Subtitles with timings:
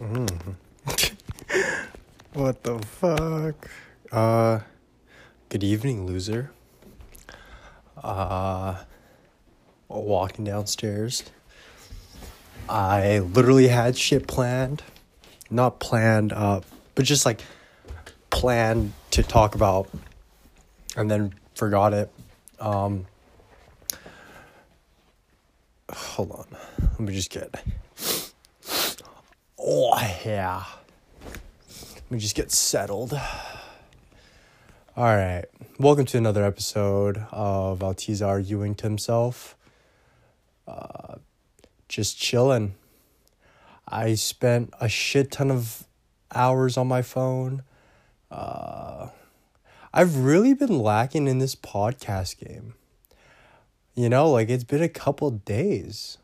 [0.00, 0.54] Mm.
[2.32, 3.68] what the fuck?
[4.12, 4.60] Uh,
[5.48, 6.52] good evening, loser.
[8.00, 8.76] Uh,
[9.88, 11.24] walking downstairs.
[12.68, 14.84] I literally had shit planned.
[15.50, 16.60] Not planned, uh,
[16.94, 17.40] but just like
[18.30, 19.88] planned to talk about
[20.96, 22.12] and then forgot it.
[22.60, 23.06] Um,
[25.90, 26.46] hold on.
[26.78, 27.52] Let me just get.
[29.70, 29.94] Oh,
[30.24, 30.64] yeah.
[31.26, 33.12] Let me just get settled.
[34.96, 35.44] All right.
[35.78, 39.58] Welcome to another episode of Altiza arguing to himself.
[40.66, 41.16] Uh,
[41.86, 42.76] just chilling.
[43.86, 45.86] I spent a shit ton of
[46.34, 47.62] hours on my phone.
[48.30, 49.08] Uh,
[49.92, 52.72] I've really been lacking in this podcast game.
[53.94, 56.16] You know, like it's been a couple days.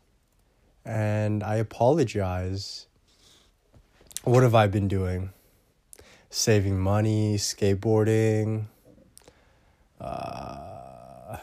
[0.83, 2.87] And I apologize.
[4.25, 5.29] What have I been doing?
[6.31, 8.65] Saving money, skateboarding,
[10.01, 11.37] uh,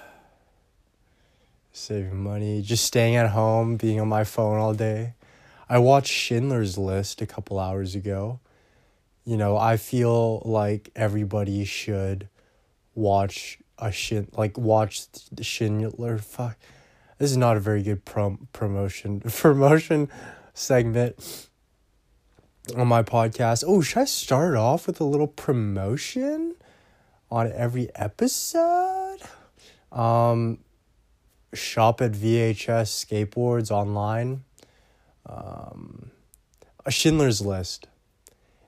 [1.70, 5.14] saving money, just staying at home, being on my phone all day.
[5.68, 8.40] I watched Schindler's List a couple hours ago.
[9.24, 12.28] You know, I feel like everybody should
[12.96, 15.06] watch a shin like watch
[15.40, 16.58] Schindler fuck.
[17.18, 20.08] This is not a very good prom promotion promotion
[20.52, 21.48] segment
[22.76, 23.64] on my podcast.
[23.66, 26.54] Oh, should I start off with a little promotion
[27.30, 29.18] on every episode?
[29.90, 30.58] Um
[31.54, 34.44] shop at VHS skateboards online.
[35.26, 36.10] Um
[36.86, 37.88] a Schindler's List.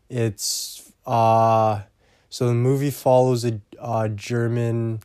[0.08, 1.83] It's uh
[2.29, 5.01] so the movie follows a, a German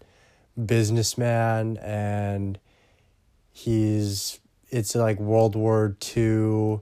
[0.66, 2.60] businessman and
[3.52, 4.40] he's
[4.72, 6.82] it's like World War Two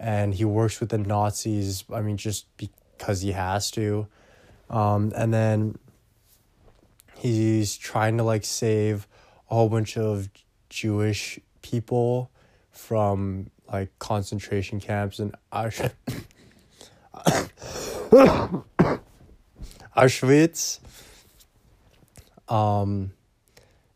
[0.00, 4.06] and he works with the Nazis, I mean just because he has to.
[4.70, 5.78] Um and then
[7.16, 9.06] he's trying to like save
[9.50, 10.28] a whole bunch of
[10.68, 12.30] Jewish people
[12.70, 15.34] from like concentration camps and
[19.96, 20.78] Auschwitz.
[22.48, 23.12] Um,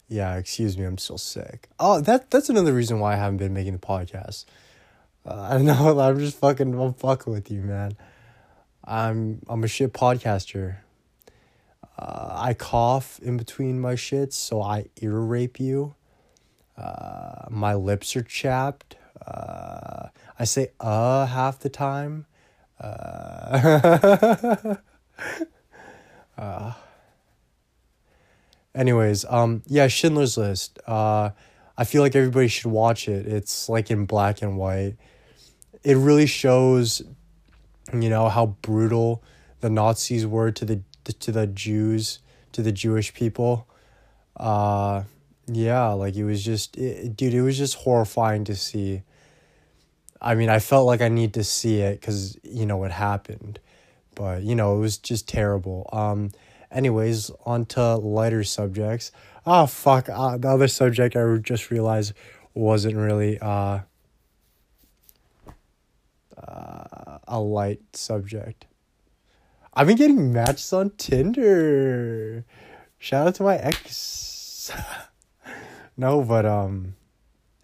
[0.08, 1.68] yeah, excuse me, I'm still sick.
[1.78, 4.44] Oh, that that's another reason why I haven't been making the podcast.
[5.26, 7.96] Uh, I know I'm just fucking I'm fucking with you, man.
[8.84, 10.78] I'm I'm a shit podcaster.
[11.98, 15.94] Uh, I cough in between my shits, so I ear rape you.
[16.76, 18.96] Uh, my lips are chapped.
[19.24, 22.26] Uh, I say uh half the time.
[22.80, 24.74] Uh,
[26.38, 26.72] uh,
[28.74, 30.80] anyways, um, yeah, Schindler's List.
[30.86, 31.30] Uh,
[31.78, 33.26] I feel like everybody should watch it.
[33.26, 34.96] It's like in black and white.
[35.84, 37.02] It really shows,
[37.92, 39.22] you know, how brutal
[39.60, 40.82] the Nazis were to the
[41.18, 42.20] to the Jews,
[42.52, 43.66] to the Jewish people.
[44.36, 45.02] Uh,
[45.46, 49.02] yeah, like it was just, it, dude, it was just horrifying to see.
[50.20, 53.58] I mean, I felt like I need to see it because you know what happened,
[54.14, 55.88] but you know it was just terrible.
[55.92, 56.30] Um,
[56.70, 59.10] anyways, on to lighter subjects.
[59.44, 60.08] Oh fuck!
[60.08, 62.12] Uh, the other subject I just realized
[62.54, 63.80] wasn't really uh,
[66.46, 68.66] uh, a light subject.
[69.74, 72.44] I've been getting matches on Tinder.
[72.98, 74.70] Shout out to my ex.
[75.96, 76.94] no, but um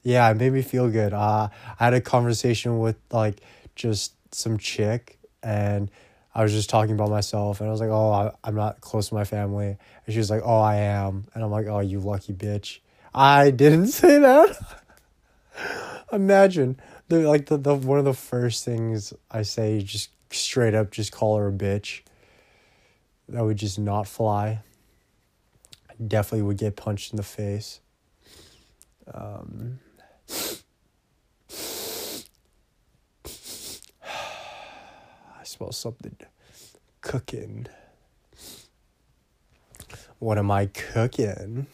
[0.03, 1.13] yeah, it made me feel good.
[1.13, 3.41] Uh, I had a conversation with like
[3.75, 5.91] just some chick, and
[6.35, 9.09] I was just talking about myself, and I was like, "Oh, I, I'm not close
[9.09, 12.01] to my family," and she was like, "Oh, I am," and I'm like, "Oh, you
[12.01, 12.79] lucky bitch."
[13.15, 14.57] I didn't say that.
[16.13, 20.91] Imagine the like the, the one of the first things I say, just straight up,
[20.91, 22.03] just call her a bitch.
[23.29, 24.61] That would just not fly.
[25.89, 27.81] I definitely would get punched in the face.
[29.13, 29.81] Um,
[33.25, 36.17] I smell something
[37.01, 37.67] cooking.
[40.19, 41.67] What am I cooking?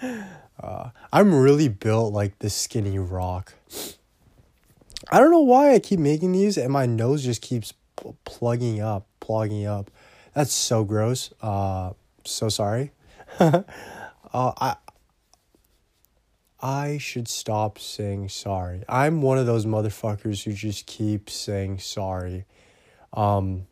[0.62, 3.54] Uh, I'm really built like the skinny rock.
[5.10, 7.72] I don't know why I keep making these and my nose just keeps
[8.24, 9.90] plugging up, plugging up.
[10.34, 11.32] That's so gross.
[11.40, 11.92] Uh,
[12.24, 12.92] so sorry.
[13.40, 13.62] uh,
[14.34, 14.76] I
[16.60, 18.84] I should stop saying sorry.
[18.88, 22.46] I'm one of those motherfuckers who just keep saying sorry.
[23.12, 23.66] Um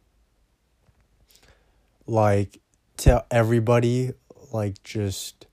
[2.06, 2.60] like
[2.98, 4.12] to everybody
[4.52, 5.46] like just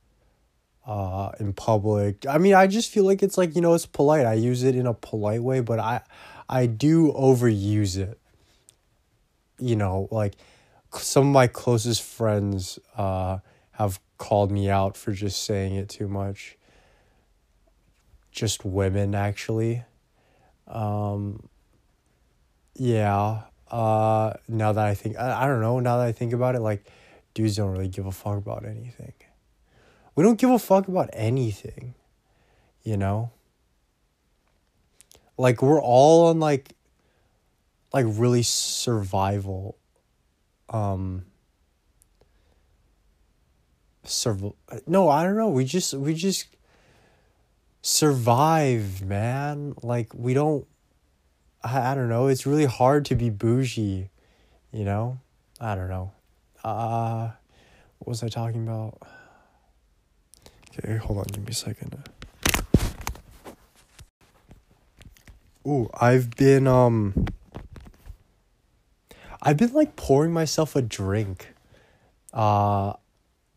[0.90, 2.26] uh in public.
[2.28, 4.26] I mean, I just feel like it's like, you know, it's polite.
[4.26, 6.02] I use it in a polite way, but I
[6.50, 8.18] I do overuse it.
[9.60, 10.36] You know, like
[10.94, 13.40] some of my closest friends uh,
[13.74, 16.58] have called me out for just saying it too much.
[18.32, 19.84] Just women, actually.
[20.68, 21.48] Um,
[22.76, 23.44] yeah.
[23.70, 26.62] Uh, now that I think, I, I don't know, now that I think about it,
[26.62, 26.86] like,
[27.34, 29.14] dudes don't really give a fuck about anything.
[30.16, 31.96] We don't give a fuck about anything,
[32.84, 33.32] you know?
[35.38, 36.76] Like, we're all on, like,
[37.94, 39.78] like really survival
[40.70, 41.26] um
[44.04, 44.56] survival
[44.88, 45.50] no i don't know.
[45.50, 46.48] We just we just
[47.82, 49.76] survive man.
[49.84, 50.68] Like we don't
[51.64, 52.28] I, I don't know.
[52.28, 54.10] It's really hard to be bougie
[54.72, 55.20] you know?
[55.60, 56.12] I don't know.
[56.64, 57.32] Uh
[58.00, 59.02] what was i talking about
[60.84, 61.96] okay hold on give me a second.
[65.68, 67.26] Ooh i've been um
[69.42, 71.54] I've been like pouring myself a drink
[72.34, 72.94] uh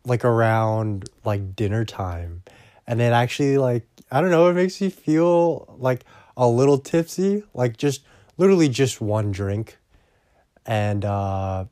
[0.05, 2.43] like around like dinner time.
[2.87, 6.03] And it actually like I don't know it makes me feel like
[6.35, 8.03] a little tipsy like just
[8.37, 9.77] literally just one drink.
[10.65, 11.65] And uh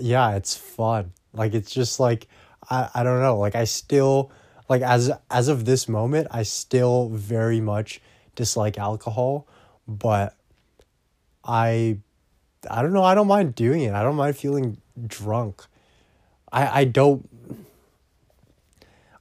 [0.00, 1.12] yeah it's fun.
[1.32, 2.28] Like it's just like
[2.70, 4.32] I I don't know like I still
[4.68, 8.00] like as as of this moment I still very much
[8.34, 9.46] dislike alcohol
[9.86, 10.36] but
[11.44, 11.98] I
[12.68, 13.04] I don't know.
[13.04, 13.94] I don't mind doing it.
[13.94, 15.64] I don't mind feeling drunk.
[16.52, 17.28] I I don't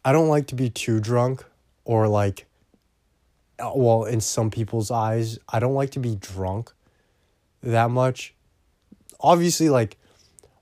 [0.03, 1.45] I don't like to be too drunk
[1.85, 2.45] or like
[3.59, 6.71] well, in some people's eyes, I don't like to be drunk
[7.63, 8.33] that much.
[9.19, 9.97] Obviously like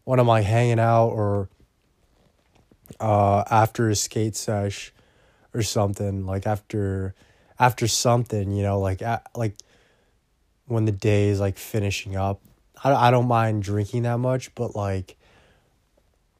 [0.03, 1.49] when I'm like hanging out or
[2.99, 4.93] uh after a skate sesh
[5.53, 7.13] or something, like after
[7.59, 9.55] after something, you know, like at, like
[10.67, 12.41] when the day is like finishing up
[12.83, 15.15] I, I don't mind drinking that much, but like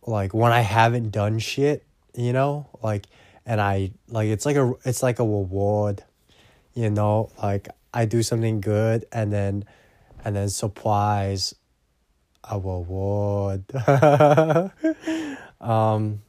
[0.06, 1.84] like when I haven't done shit,
[2.14, 3.06] you know, like
[3.46, 6.04] and I like it's like a it's like a reward,
[6.74, 9.66] you know, like I do something good and then
[10.24, 11.56] and then surprise
[12.44, 13.64] a reward.
[15.62, 16.22] um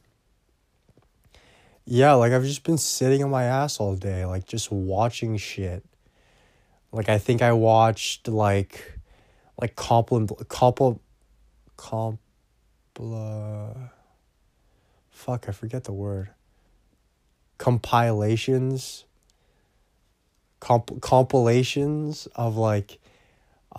[1.89, 5.85] yeah, like I've just been sitting on my ass all day, like just watching shit.
[6.91, 8.99] Like I think I watched like
[9.59, 10.99] like compl compl
[11.77, 12.19] comp
[15.11, 16.29] fuck I forget the word
[17.57, 19.05] compilations
[20.59, 22.99] comp- compilations of like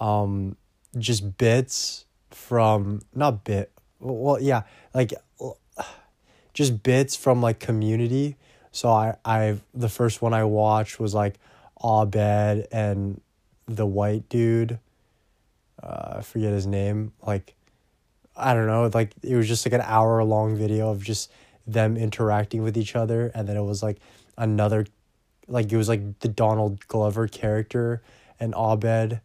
[0.01, 0.57] um
[0.97, 4.63] just bits from not bit well yeah
[4.95, 5.13] like
[6.59, 8.37] just bits from like community
[8.73, 11.37] so i i the first one i watched was like
[11.83, 13.21] abed and
[13.67, 14.79] the white dude
[15.83, 17.13] uh, I forget his name.
[17.25, 17.55] Like,
[18.37, 18.91] I don't know.
[18.93, 21.31] Like it was just like an hour long video of just
[21.67, 23.99] them interacting with each other, and then it was like
[24.37, 24.87] another,
[25.47, 28.03] like it was like the Donald Glover character
[28.41, 29.21] and Abed,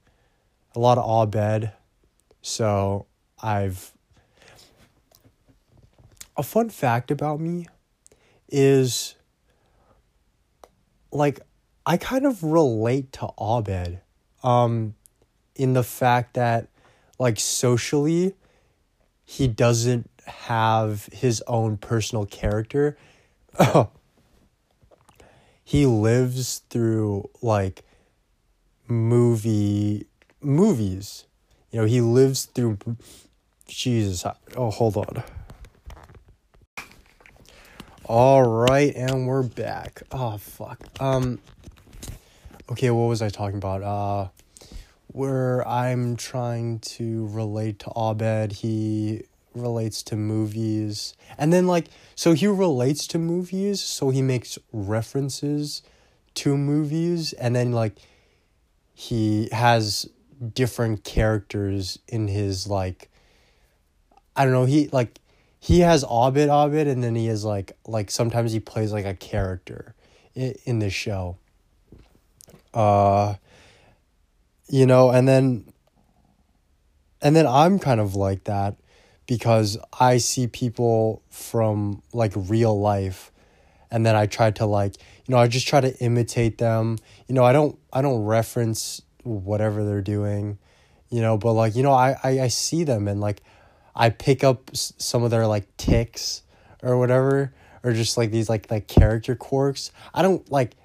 [0.75, 1.71] a lot of Abed.
[2.41, 3.05] So
[3.41, 3.91] I've.
[6.35, 7.67] A fun fact about me
[8.49, 9.15] is
[11.11, 11.39] like
[11.85, 13.99] I kind of relate to Abed.
[14.43, 14.95] Um
[15.55, 16.67] in the fact that
[17.19, 18.35] like socially
[19.23, 22.97] he doesn't have his own personal character.
[25.63, 27.83] he lives through like
[28.87, 30.07] movie
[30.41, 31.25] movies.
[31.71, 32.77] You know, he lives through
[33.67, 34.25] Jesus.
[34.55, 35.23] Oh, hold on.
[38.05, 40.03] All right, and we're back.
[40.11, 40.77] Oh fuck.
[40.99, 41.39] Um
[42.69, 43.81] okay, what was I talking about?
[43.81, 44.27] Uh
[45.07, 49.23] where I'm trying to relate to Abed, he
[49.55, 51.13] relates to movies.
[51.37, 55.81] And then like so he relates to movies, so he makes references
[56.33, 57.95] to movies and then like
[58.93, 60.09] he has
[60.53, 63.09] different characters in his like
[64.35, 65.19] I don't know, he like
[65.63, 69.13] he has Abed Abed and then he is like like sometimes he plays like a
[69.13, 69.95] character
[70.35, 71.37] in, in the show.
[72.73, 73.35] Uh
[74.67, 75.65] you know and then
[77.21, 78.75] and then i'm kind of like that
[79.27, 83.31] because i see people from like real life
[83.91, 87.35] and then i try to like you know i just try to imitate them you
[87.35, 90.57] know i don't i don't reference whatever they're doing
[91.09, 93.43] you know but like you know i i, I see them and like
[93.95, 96.43] i pick up some of their like ticks
[96.81, 100.75] or whatever or just like these like like character quirks i don't like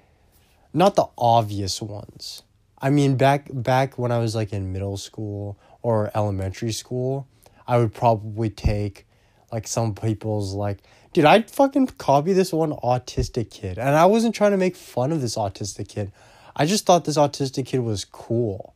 [0.73, 2.43] not the obvious ones
[2.81, 7.27] I mean, back back when I was like in middle school or elementary school,
[7.67, 9.05] I would probably take
[9.51, 10.79] like some people's like,
[11.13, 15.11] dude, I'd fucking copy this one autistic kid, and I wasn't trying to make fun
[15.11, 16.11] of this autistic kid.
[16.55, 18.75] I just thought this autistic kid was cool,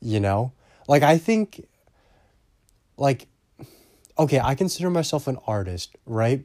[0.00, 0.52] you know.
[0.88, 1.66] Like I think,
[2.96, 3.28] like,
[4.18, 6.44] okay, I consider myself an artist, right?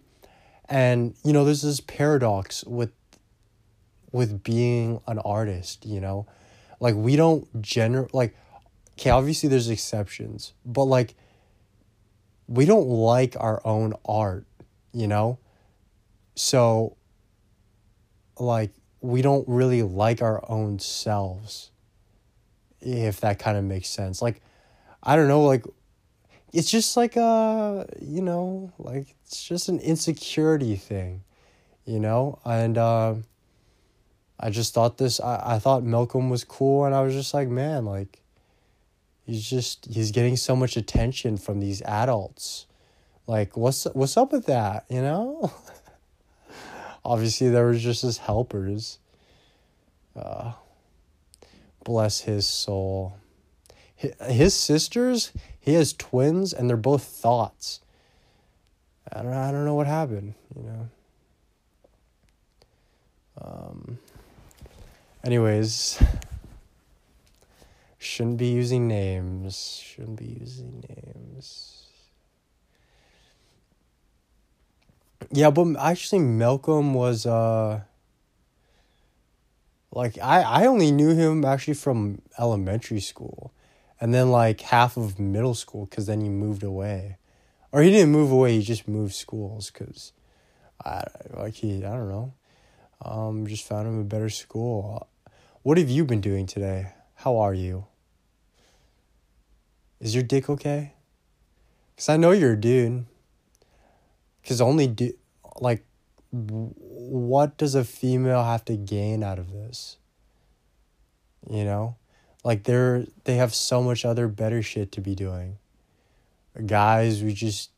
[0.69, 2.91] And you know, there's this paradox with
[4.11, 6.27] with being an artist, you know
[6.79, 8.35] like we don't gener like
[8.93, 11.15] okay, obviously there's exceptions, but like
[12.47, 14.45] we don't like our own art,
[14.93, 15.37] you know?
[16.35, 16.95] So
[18.39, 18.71] like
[19.01, 21.71] we don't really like our own selves.
[22.79, 24.21] If that kind of makes sense.
[24.21, 24.41] Like
[25.03, 25.65] I don't know, like
[26.53, 31.23] it's just like a, you know, like it's just an insecurity thing,
[31.85, 32.39] you know?
[32.45, 33.15] And uh
[34.39, 37.47] I just thought this I, I thought Malcolm was cool and I was just like,
[37.47, 38.21] man, like
[39.25, 42.65] he's just he's getting so much attention from these adults.
[43.25, 45.51] Like what's what's up with that, you know?
[47.05, 48.99] Obviously there was just his helpers.
[50.15, 50.53] Uh
[51.83, 53.17] bless his soul.
[53.95, 55.31] His sisters,
[55.67, 57.81] he has twins and they're both thoughts.
[59.11, 60.89] I don't I don't know what happened, you know.
[63.41, 63.99] Um
[65.25, 66.01] Anyways,
[67.97, 69.83] shouldn't be using names.
[69.83, 71.87] Shouldn't be using names.
[75.33, 77.81] Yeah, but actually Malcolm was uh
[79.91, 83.51] like I I only knew him actually from elementary school
[83.99, 87.17] and then like half of middle school cuz then he moved away.
[87.71, 90.13] Or he didn't move away, he just moved schools cuz
[90.83, 92.33] I like he I don't know.
[93.01, 95.07] Um just found him a better school.
[95.63, 96.93] What have you been doing today?
[97.15, 97.85] How are you?
[99.99, 100.93] Is your dick okay?
[101.95, 103.05] Because I know you're a dude.
[104.41, 105.11] Because only, do,
[105.59, 105.83] like,
[106.31, 109.97] what does a female have to gain out of this?
[111.49, 111.95] You know?
[112.43, 115.57] Like, they're, they have so much other better shit to be doing.
[116.65, 117.71] Guys, we just,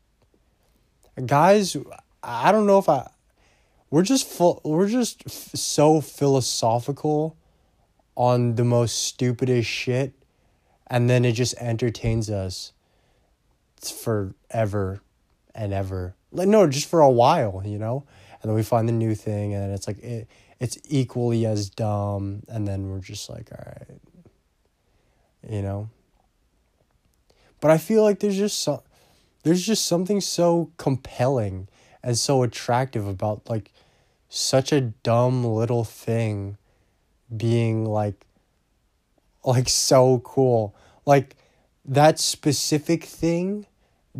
[1.26, 1.76] guys,
[2.22, 3.10] I don't know if I,
[3.90, 7.36] we're just full, we're just so philosophical
[8.14, 10.12] on the most stupidest shit
[10.86, 12.72] and then it just entertains us
[13.80, 15.00] forever
[15.54, 16.14] and ever.
[16.32, 18.04] Like no just for a while you know?
[18.42, 22.42] And then we find the new thing and it's like it it's equally as dumb
[22.48, 24.00] and then we're just like all right
[25.48, 25.88] you know
[27.60, 28.82] but i feel like there's just so
[29.42, 31.68] there's just something so compelling
[32.02, 33.72] and so attractive about like
[34.28, 36.56] such a dumb little thing
[37.34, 38.26] being like
[39.44, 40.74] like so cool.
[41.06, 41.36] Like
[41.84, 43.66] that specific thing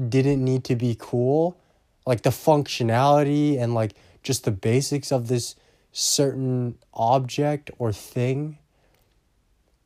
[0.09, 1.59] didn't need to be cool.
[2.07, 5.57] Like the functionality and like just the basics of this
[5.93, 8.59] certain object or thing.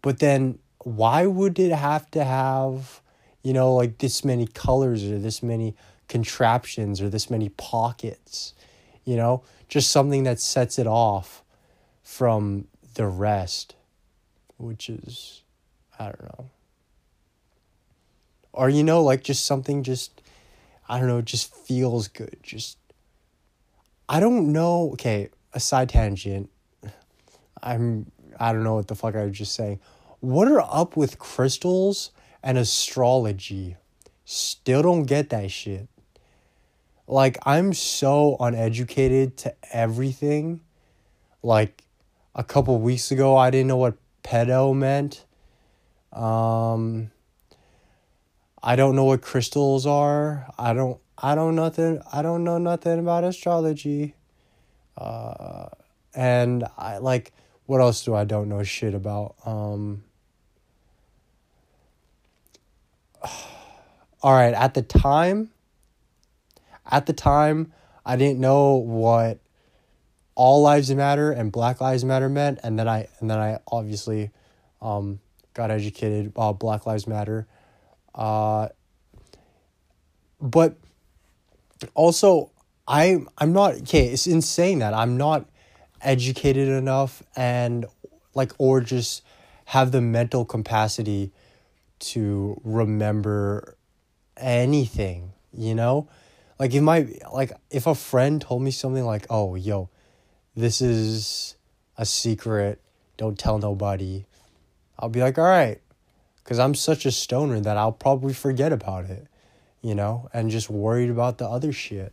[0.02, 3.00] But then why would it have to have,
[3.42, 5.74] you know, like this many colors or this many
[6.08, 8.52] contraptions or this many pockets?
[9.04, 11.42] You know, just something that sets it off
[12.02, 13.74] from the rest,
[14.58, 15.42] which is,
[15.98, 16.50] I don't know.
[18.52, 20.22] Or, you know, like just something just,
[20.88, 22.36] I don't know, just feels good.
[22.42, 22.76] Just,
[24.08, 24.90] I don't know.
[24.92, 26.50] Okay, a side tangent.
[27.62, 29.80] I'm, I don't know what the fuck I was just saying.
[30.24, 32.10] What are up with crystals
[32.42, 33.76] and astrology?
[34.24, 35.86] Still don't get that shit.
[37.06, 40.62] Like, I'm so uneducated to everything.
[41.42, 41.84] Like,
[42.34, 45.26] a couple weeks ago I didn't know what pedo meant.
[46.10, 47.10] Um
[48.62, 50.50] I don't know what crystals are.
[50.58, 54.14] I don't I don't nothing I don't know nothing about astrology.
[54.96, 55.66] Uh
[56.14, 57.32] and I like
[57.66, 59.34] what else do I don't know shit about?
[59.44, 60.04] Um
[64.22, 65.50] All right, at the time
[66.90, 67.72] at the time
[68.04, 69.38] I didn't know what
[70.34, 74.30] all lives matter and black lives matter meant and then i and then i obviously
[74.82, 75.20] um,
[75.54, 77.46] got educated uh, black lives matter.
[78.14, 78.68] Uh,
[80.40, 80.76] but
[81.94, 82.50] also
[82.86, 85.46] i i'm not okay it's insane that i'm not
[86.02, 87.86] educated enough and
[88.34, 89.22] like or just
[89.66, 91.32] have the mental capacity
[92.12, 93.76] to remember
[94.36, 96.08] anything you know
[96.58, 99.88] like if my like if a friend told me something like oh yo
[100.56, 101.56] this is
[101.96, 102.80] a secret.
[103.16, 104.26] Don't tell nobody.
[104.98, 105.80] I'll be like, all right,
[106.42, 109.26] because I'm such a stoner that I'll probably forget about it,
[109.82, 112.12] you know, and just worried about the other shit.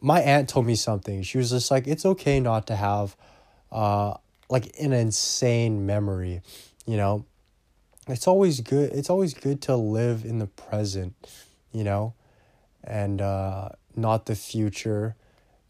[0.00, 1.22] My aunt told me something.
[1.22, 3.16] She was just like, it's okay not to have,
[3.72, 4.14] uh,
[4.48, 6.40] like an insane memory,
[6.86, 7.24] you know.
[8.08, 8.92] It's always good.
[8.92, 11.14] It's always good to live in the present,
[11.72, 12.14] you know,
[12.82, 15.14] and uh, not the future,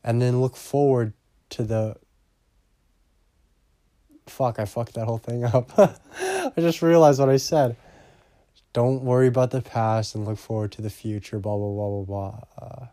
[0.05, 1.13] and then look forward
[1.51, 1.97] to the
[4.29, 5.73] fuck, I fucked that whole thing up.
[5.79, 7.77] I just realized what I said.
[8.73, 12.05] Don't worry about the past and look forward to the future, blah, blah, blah, blah,
[12.05, 12.41] blah.
[12.61, 12.87] Uh,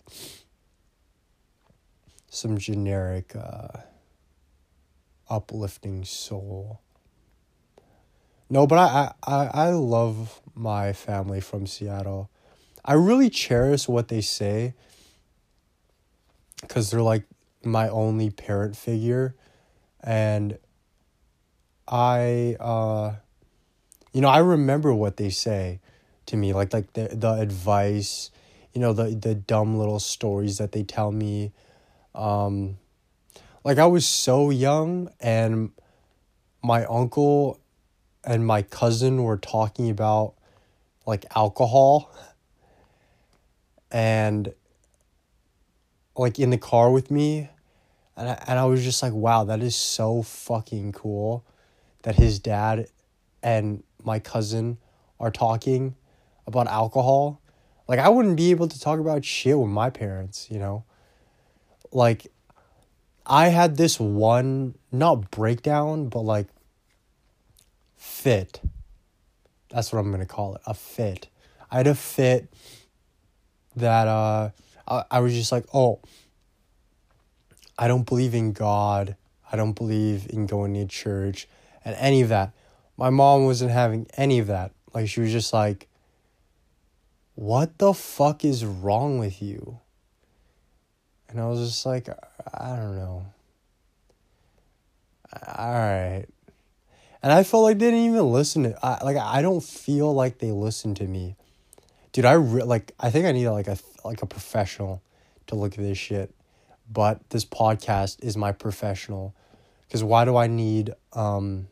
[2.29, 3.79] some generic uh,
[5.29, 6.81] uplifting soul.
[8.49, 12.29] No, but I, I, I love my family from Seattle.
[12.83, 14.75] I really cherish what they say
[16.61, 17.25] because they're like
[17.63, 19.35] my only parent figure.
[20.01, 20.59] And
[21.87, 23.15] I uh
[24.13, 25.79] you know, I remember what they say
[26.27, 28.29] to me, like like the the advice,
[28.73, 31.51] you know, the the dumb little stories that they tell me.
[32.13, 32.77] Um
[33.63, 35.71] like I was so young and
[36.63, 37.59] my uncle
[38.25, 40.33] and my cousin were talking about
[41.05, 42.13] like alcohol
[43.91, 44.53] and
[46.17, 47.49] like in the car with me
[48.17, 51.45] and I, and I was just like wow that is so fucking cool
[52.03, 52.87] that his dad
[53.41, 54.77] and my cousin
[55.19, 55.95] are talking
[56.47, 57.41] about alcohol.
[57.87, 60.83] Like I wouldn't be able to talk about shit with my parents, you know?
[61.91, 62.27] Like
[63.25, 66.47] I had this one not breakdown, but like
[68.05, 68.61] fit.
[69.69, 71.27] That's what I'm to call it, a fit.
[71.71, 72.53] I had a fit
[73.75, 74.51] that uh
[74.87, 75.99] I, I was just like, "Oh,
[77.77, 79.17] I don't believe in God.
[79.51, 81.47] I don't believe in going to church
[81.83, 82.53] and any of that.
[82.97, 84.71] My mom wasn't having any of that.
[84.93, 85.89] Like she was just like,
[87.33, 89.79] "What the fuck is wrong with you?"
[91.27, 92.07] And I was just like,
[92.53, 93.25] "I don't know."
[95.57, 96.25] All right.
[97.25, 100.37] And I felt like they didn't even listen to I like I don't feel like
[100.37, 101.35] they listened to me.
[102.11, 105.01] Dude, I re- like I think I need like a like a professional
[105.47, 106.31] to look at this shit.
[106.87, 109.33] But this podcast is my professional
[109.89, 111.67] cuz why do I need um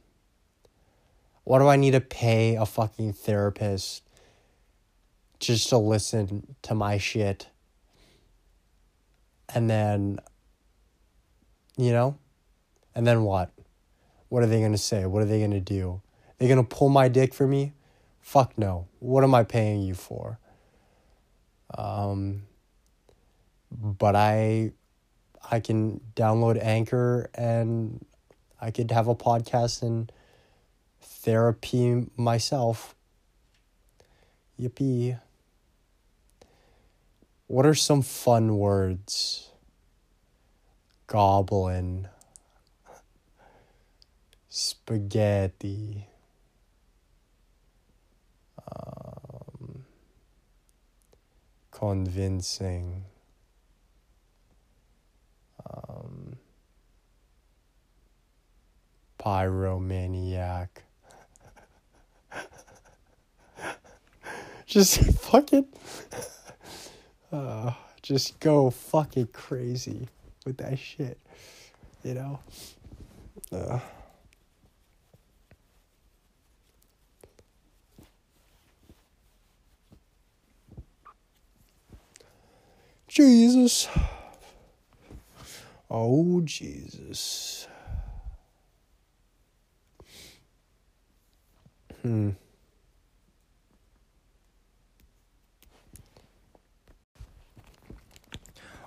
[1.43, 4.01] why do I need to pay a fucking therapist
[5.39, 7.47] just to listen to my shit?
[9.53, 10.19] And then,
[11.77, 12.17] you know?
[12.95, 13.52] And then what?
[14.33, 15.05] What are they going to say?
[15.05, 16.01] What are they going to do?
[16.39, 17.73] They going to pull my dick for me?
[18.19, 18.87] Fuck no.
[18.97, 20.39] What am I paying you for?
[21.77, 22.41] Um,
[23.71, 24.71] but I
[25.51, 28.03] I can download Anchor and
[28.59, 30.11] I could have a podcast and
[30.99, 32.95] therapy myself.
[34.59, 35.19] Yippee.
[37.45, 39.51] What are some fun words?
[41.05, 42.07] Goblin.
[44.55, 46.05] Spaghetti.
[48.59, 49.85] Um,
[51.71, 53.05] convincing.
[55.67, 56.35] Um,
[59.17, 60.67] pyromaniac.
[64.67, 65.65] just fucking
[67.31, 67.71] uh,
[68.03, 70.09] just go fucking crazy
[70.45, 71.17] with that shit
[72.03, 72.39] you know
[73.51, 73.79] uh.
[83.13, 83.87] Jesus
[85.91, 87.67] oh jesus
[92.01, 92.31] hmm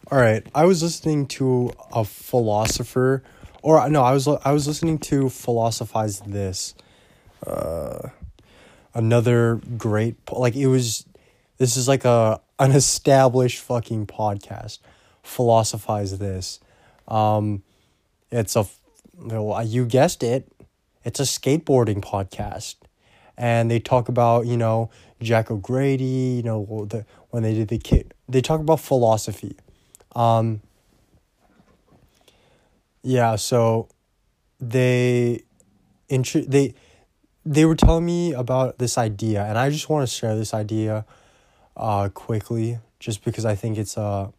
[0.09, 3.25] All right, I was listening to a philosopher,
[3.61, 6.77] or no, I was I was listening to philosophize this.
[7.45, 8.11] Uh,
[8.95, 11.05] another great like it was.
[11.59, 14.79] This is like a an established fucking podcast.
[15.23, 16.61] Philosophize this.
[17.09, 17.62] Um,
[18.31, 18.66] it's a
[19.19, 20.51] well, you guessed it.
[21.05, 22.77] It's a skateboarding podcast,
[23.37, 24.90] and they talk about you know
[25.21, 26.05] Jack O'Grady.
[26.37, 28.14] You know the when they did the kid.
[28.29, 29.57] They talk about philosophy
[30.16, 30.62] um,
[33.03, 33.88] yeah, so
[34.59, 35.42] they
[36.09, 36.75] intro- they
[37.45, 41.05] they were telling me about this idea, and I just want to share this idea
[41.77, 44.31] uh, quickly, just because I think it's a, uh,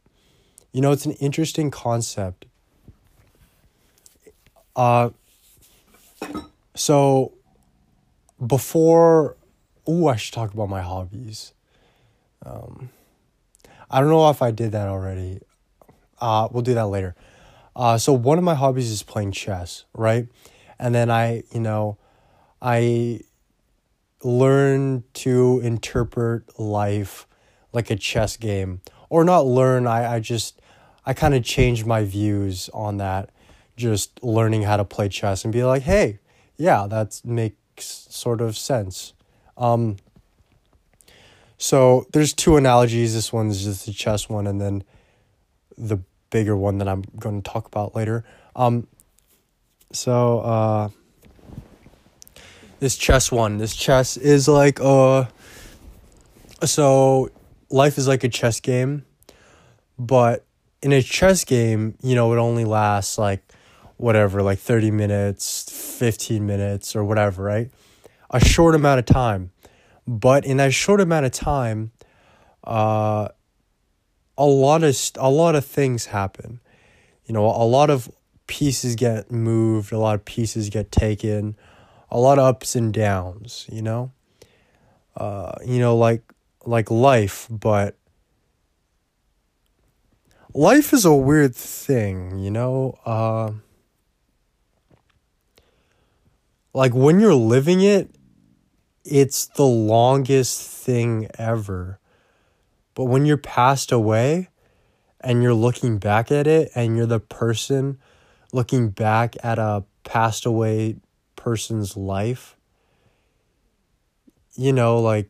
[0.73, 2.45] you know, it's an interesting concept.
[4.75, 5.09] Uh,
[6.75, 7.33] so
[8.45, 9.35] before
[9.87, 11.53] oh i should talk about my hobbies.
[12.45, 12.89] Um
[13.89, 15.39] i don't know if i did that already.
[16.21, 17.15] Uh we'll do that later.
[17.75, 20.27] Uh so one of my hobbies is playing chess right?
[20.79, 21.97] And then i you know
[22.61, 23.21] i
[24.23, 27.26] learn to interpret life
[27.77, 29.85] like a chess game or not learn.
[29.85, 30.59] I i just
[31.05, 33.29] i kind of changed my views on that
[33.75, 36.17] just learning how to play chess and be like hey
[36.57, 39.13] yeah that makes sort of sense.
[39.57, 39.97] Um
[41.59, 43.13] so there's two analogies.
[43.13, 44.83] This one's just the chess one and then
[45.77, 45.99] the
[46.31, 48.25] bigger one that i'm going to talk about later.
[48.55, 48.87] Um
[49.91, 50.89] so uh
[52.79, 55.25] this chess one this chess is like uh
[56.65, 57.29] so
[57.69, 59.05] life is like a chess game,
[59.97, 60.45] but
[60.81, 63.43] in a chess game, you know, it only lasts like
[63.97, 67.71] whatever, like 30 minutes, 15 minutes, or whatever, right?
[68.29, 69.51] A short amount of time.
[70.07, 71.91] But in that short amount of time,
[72.63, 73.29] uh,
[74.37, 76.59] a lot of a lot of things happen.
[77.25, 78.09] You know, a lot of
[78.45, 81.57] pieces get moved, a lot of pieces get taken,
[82.09, 83.65] a lot of ups and downs.
[83.69, 84.11] You know,
[85.17, 86.21] uh, you know, like
[86.67, 87.95] like life, but
[90.53, 92.99] life is a weird thing, you know?
[93.05, 93.51] Uh,
[96.73, 98.09] like when you're living it,
[99.05, 101.99] it's the longest thing ever.
[102.95, 104.49] But when you're passed away
[105.21, 107.97] and you're looking back at it and you're the person
[108.51, 110.97] looking back at a passed away
[111.37, 112.57] person's life,
[114.55, 115.29] you know, like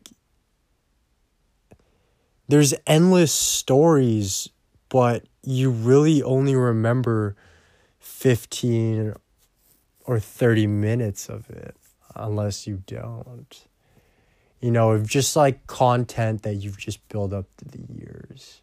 [2.48, 4.48] there's endless stories,
[4.88, 7.36] but you really only remember
[8.00, 9.14] 15
[10.06, 11.76] or 30 minutes of it
[12.16, 13.64] unless you don't.
[14.60, 18.60] You know, of just like content that you've just built up through the years.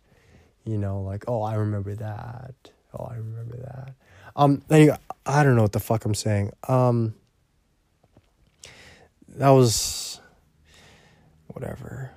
[0.66, 2.56] You know, like, oh, I remember that.
[2.94, 3.94] Oh, I remember that.
[4.36, 6.52] Um, anyway, I don't know what the fuck I'm saying.
[6.68, 7.14] Um,
[9.38, 10.20] that was
[11.48, 12.12] whatever.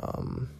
[0.00, 0.50] Um,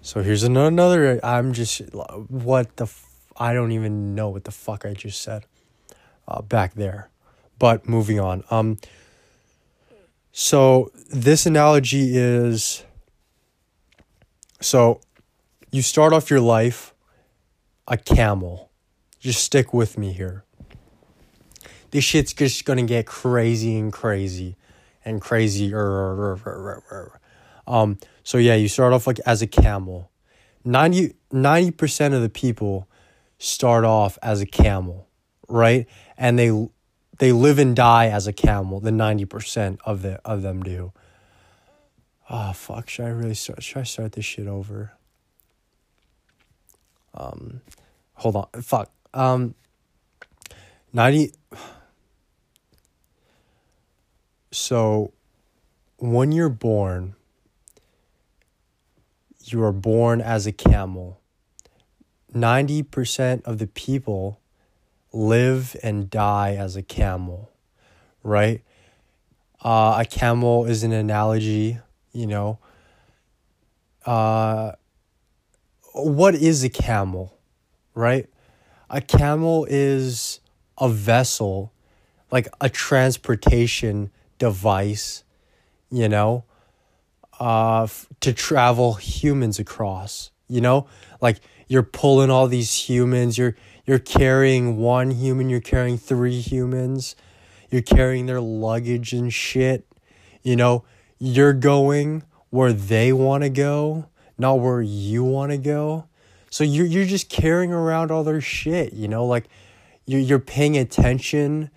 [0.00, 1.24] so here's another.
[1.24, 2.92] I'm just what the
[3.36, 5.46] I don't even know what the fuck I just said
[6.26, 7.10] uh, back there.
[7.58, 8.42] But moving on.
[8.50, 8.78] Um,
[10.32, 12.84] so this analogy is
[14.60, 15.00] so
[15.70, 16.94] you start off your life
[17.88, 18.70] a camel.
[19.18, 20.44] Just stick with me here.
[21.90, 24.56] This shit's just gonna get crazy and crazy
[25.04, 27.19] and crazier.
[27.70, 30.10] Um, so yeah, you start off like as a camel.
[30.64, 32.88] 90 percent of the people
[33.38, 35.08] start off as a camel,
[35.48, 35.86] right?
[36.18, 36.68] And they
[37.18, 38.80] they live and die as a camel.
[38.80, 40.92] The ninety percent of the of them do.
[42.28, 42.88] Oh fuck!
[42.88, 43.62] Should I really start?
[43.62, 44.92] Should I start this shit over?
[47.14, 47.60] Um,
[48.14, 48.48] hold on.
[48.62, 48.90] Fuck.
[49.14, 49.54] Um,
[50.92, 51.32] ninety.
[54.52, 55.12] So,
[55.98, 57.14] when you're born,
[59.52, 61.20] you are born as a camel.
[62.34, 64.40] 90% of the people
[65.12, 67.50] live and die as a camel,
[68.22, 68.62] right?
[69.62, 71.78] Uh, a camel is an analogy,
[72.12, 72.58] you know.
[74.06, 74.72] Uh,
[75.92, 77.36] what is a camel,
[77.94, 78.28] right?
[78.88, 80.40] A camel is
[80.78, 81.72] a vessel,
[82.30, 85.24] like a transportation device,
[85.90, 86.44] you know,
[87.40, 87.88] uh,
[88.20, 90.30] to travel humans across.
[90.46, 90.86] You know,
[91.20, 93.38] like you're pulling all these humans.
[93.38, 95.48] You're you're carrying one human.
[95.48, 97.16] You're carrying three humans.
[97.70, 99.86] You're carrying their luggage and shit.
[100.42, 100.84] You know,
[101.18, 106.06] you're going where they want to go, not where you want to go.
[106.50, 108.92] So you're you're just carrying around all their shit.
[108.92, 109.46] You know, like
[110.04, 111.70] you're you're paying attention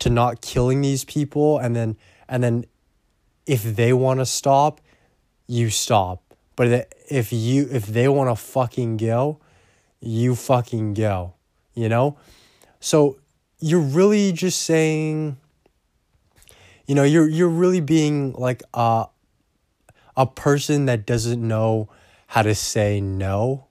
[0.00, 1.96] to not killing these people, and then
[2.28, 2.66] and then
[3.46, 4.82] if they want to stop,
[5.48, 6.22] you stop.
[6.54, 9.40] But if you if they want to fucking go,
[10.00, 11.34] you fucking go.
[11.74, 12.16] You know?
[12.78, 13.18] So
[13.58, 15.36] you're really just saying
[16.88, 19.06] you know, you're you're really being like a
[20.16, 21.90] a person that doesn't know
[22.26, 23.66] how to say no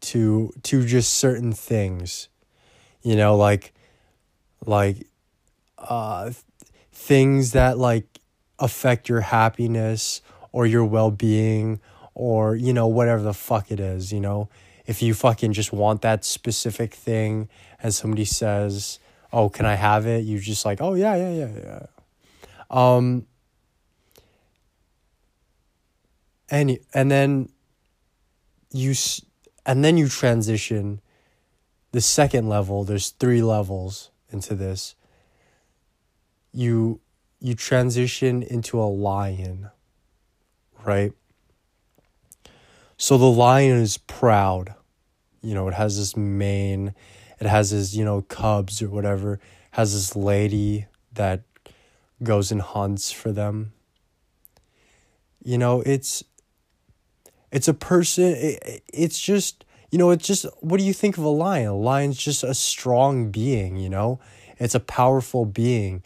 [0.00, 2.28] to to just certain things.
[3.02, 3.72] You know, like
[4.66, 5.06] like
[5.78, 6.32] uh
[6.92, 8.18] things that like
[8.58, 10.20] affect your happiness
[10.56, 11.78] or your well being
[12.14, 14.48] or, you know, whatever the fuck it is, you know?
[14.86, 17.50] If you fucking just want that specific thing
[17.82, 18.98] and somebody says,
[19.34, 20.24] oh, can I have it?
[20.24, 21.86] you're just like, oh yeah, yeah, yeah, yeah.
[22.70, 23.26] Um
[26.48, 27.50] and and then
[28.72, 28.94] you
[29.66, 31.02] and then you transition
[31.92, 34.94] the second level there's three levels into this
[36.52, 37.00] you
[37.40, 39.70] you transition into a lion
[40.86, 41.12] right
[42.96, 44.74] so the lion is proud
[45.42, 46.94] you know it has this mane
[47.38, 49.38] it has his, you know cubs or whatever
[49.72, 51.42] has this lady that
[52.22, 53.72] goes and hunts for them
[55.42, 56.24] you know it's
[57.56, 61.24] it's a person, it, it's just, you know, it's just, what do you think of
[61.24, 61.68] a lion?
[61.68, 64.20] A lion's just a strong being, you know?
[64.58, 66.02] It's a powerful being.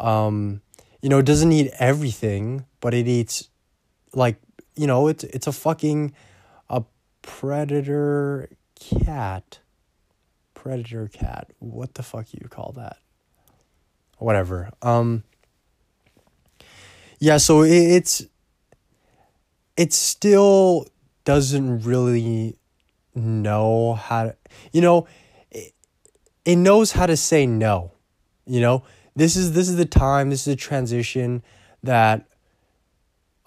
[0.00, 0.62] Um,
[1.02, 3.48] you know, it doesn't eat everything, but it eats,
[4.16, 4.40] like,
[4.74, 6.12] you know, it's, it's a fucking,
[6.68, 6.82] a
[7.22, 9.60] predator cat.
[10.54, 11.52] Predator cat.
[11.60, 12.98] What the fuck you call that?
[14.18, 14.70] Whatever.
[14.82, 15.22] Um,
[17.18, 18.26] yeah, so it, it's
[19.76, 20.86] it still
[21.24, 22.56] doesn't really
[23.14, 24.36] know how to,
[24.72, 25.06] you know,
[25.50, 25.72] it,
[26.44, 27.92] it knows how to say no.
[28.46, 31.42] You know, this is this is the time, this is the transition
[31.82, 32.26] that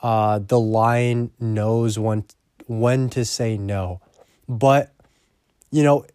[0.01, 2.25] uh the lion knows when
[2.67, 4.01] when to say no.
[4.47, 4.93] But
[5.71, 6.05] you know,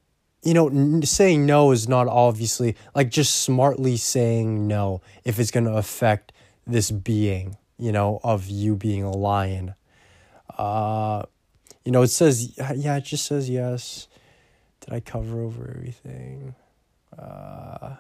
[0.43, 5.65] you know, saying no is not obviously like just smartly saying no if it's going
[5.65, 6.33] to affect
[6.67, 9.75] this being, you know, of you being a lion.
[10.59, 11.23] Uh,
[11.85, 14.09] you know, it says, yeah, it just says yes.
[14.81, 16.55] Did I cover over everything?
[17.19, 17.97] Uh,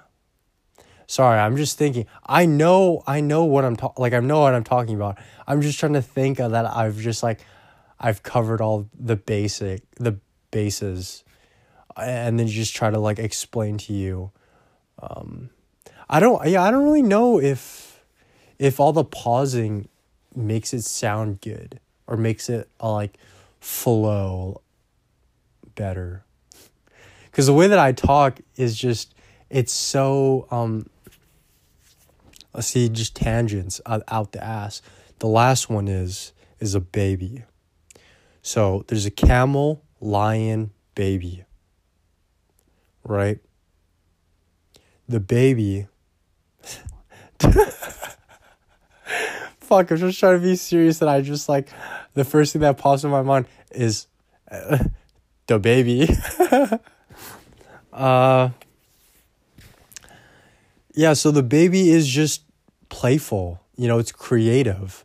[1.15, 2.07] sorry, I'm just thinking.
[2.27, 4.03] I know, I know what I'm talking.
[4.03, 5.17] Like I know what I'm talking about.
[5.47, 6.67] I'm just trying to think of that.
[6.67, 7.41] I've just like,
[8.01, 10.19] I've covered all the basic, the
[10.51, 11.23] bases,
[11.97, 14.33] and then just try to like explain to you.
[15.01, 15.51] Um,
[16.11, 16.47] I don't.
[16.49, 18.05] Yeah, I don't really know if,
[18.59, 19.89] if all the pausing
[20.35, 23.19] makes it sound good or makes it uh, like
[23.61, 24.61] flow
[25.77, 26.25] better
[27.25, 29.15] because the way that i talk is just
[29.49, 30.89] it's so um
[32.63, 34.83] see just tangents out the ass.
[35.19, 37.45] The last one is is a baby.
[38.43, 41.45] So there's a camel lion baby.
[43.03, 43.39] Right?
[45.09, 45.87] The baby.
[49.61, 51.69] Fuck, I'm just trying to be serious, and I just like
[52.13, 54.07] the first thing that pops in my mind is
[54.51, 54.79] uh,
[55.47, 56.09] the baby.
[57.93, 58.51] uh,
[60.95, 62.43] yeah, so the baby is just
[62.89, 63.61] playful.
[63.77, 65.05] You know, it's creative.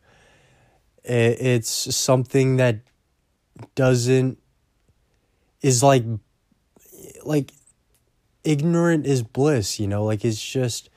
[1.03, 2.81] It's something that
[3.73, 4.37] doesn't
[5.61, 6.03] is like
[7.25, 7.51] like
[8.43, 9.79] ignorant is bliss.
[9.79, 10.89] You know, like it's just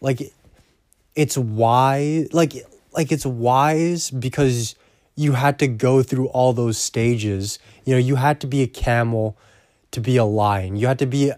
[0.00, 0.32] like
[1.14, 2.54] it's wise like
[2.92, 4.74] like it's wise because
[5.14, 7.60] you had to go through all those stages.
[7.84, 9.38] You know, you had to be a camel
[9.92, 10.76] to be a lion.
[10.76, 11.32] You had to be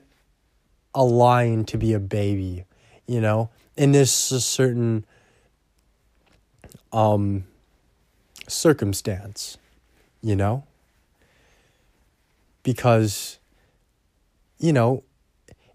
[0.95, 2.65] a lion to be a baby,
[3.07, 3.51] you know?
[3.77, 5.05] In this certain
[6.93, 7.45] um
[8.49, 9.57] circumstance,
[10.21, 10.65] you know?
[12.63, 13.39] Because
[14.59, 15.03] you know,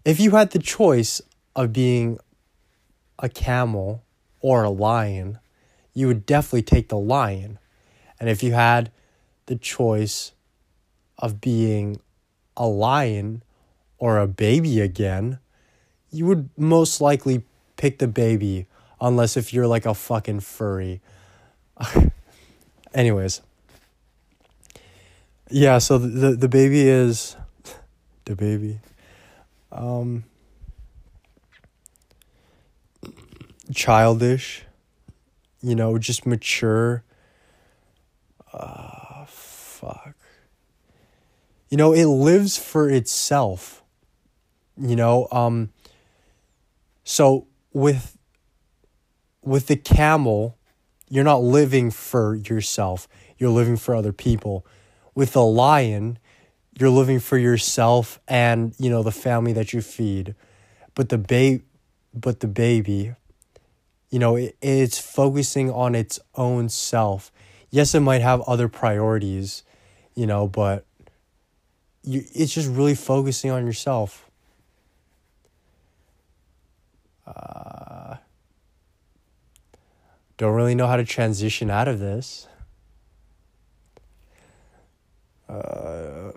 [0.04, 1.20] if you had the choice
[1.54, 2.18] of being
[3.18, 4.02] a camel
[4.40, 5.38] or a lion,
[5.92, 7.58] you would definitely take the lion.
[8.18, 8.90] And if you had
[9.46, 10.32] the choice
[11.18, 12.00] of being
[12.56, 13.42] a lion
[13.98, 15.38] or a baby again,
[16.10, 17.42] you would most likely
[17.76, 18.66] pick the baby
[19.00, 21.00] unless if you're like a fucking furry.
[22.94, 23.42] Anyways.
[25.50, 27.36] Yeah, so the, the baby is
[28.24, 28.80] the baby.
[29.72, 30.24] Um
[33.74, 34.64] childish,
[35.62, 37.04] you know, just mature.
[38.52, 40.14] Uh, fuck.
[41.68, 43.77] You know, it lives for itself.
[44.80, 45.70] You know, um,
[47.04, 48.16] so with
[49.42, 50.56] with the camel,
[51.08, 53.08] you're not living for yourself.
[53.38, 54.66] You're living for other people.
[55.14, 56.18] With the lion,
[56.78, 60.34] you're living for yourself and, you know, the family that you feed.
[60.94, 61.64] But the ba-
[62.14, 63.14] but the baby,
[64.10, 67.32] you know, it, it's focusing on its own self.
[67.70, 69.62] Yes, it might have other priorities,
[70.14, 70.84] you know, but
[72.02, 74.27] you, it's just really focusing on yourself.
[77.28, 78.16] Uh,
[80.38, 82.46] don't really know how to transition out of this.
[85.48, 86.30] Uh,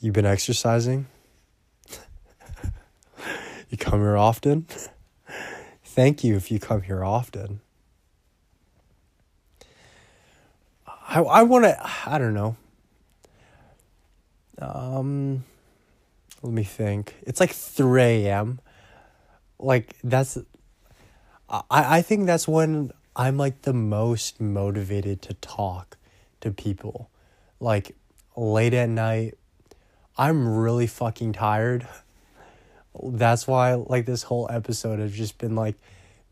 [0.00, 1.06] You been exercising?
[3.70, 4.66] you come here often?
[5.84, 7.60] Thank you if you come here often.
[10.86, 12.56] I I want to I don't know.
[14.60, 15.44] Um
[16.42, 17.16] let me think.
[17.22, 18.60] It's like 3 a.m.
[19.58, 20.38] Like that's
[21.48, 25.96] I I think that's when I'm like the most motivated to talk
[26.40, 27.10] to people.
[27.60, 27.96] Like
[28.36, 29.34] late at night,
[30.18, 31.86] I'm really fucking tired.
[33.02, 35.76] That's why like this whole episode has just been like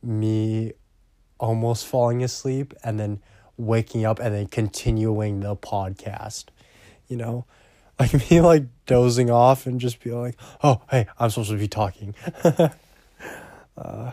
[0.02, 0.72] me
[1.38, 3.20] almost falling asleep and then
[3.56, 6.44] waking up and then continuing the podcast.
[7.08, 7.44] You know?
[7.98, 11.68] Like me like dozing off and just be like, "Oh, hey, I'm supposed to be
[11.68, 12.14] talking."
[13.78, 14.12] uh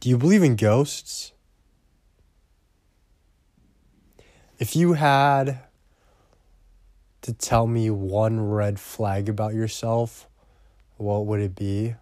[0.00, 1.32] Do you believe in ghosts?
[4.58, 5.60] If you had
[7.22, 10.28] to tell me one red flag about yourself,
[10.96, 11.96] what would it be?